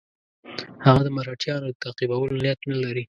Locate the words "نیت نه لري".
2.43-2.99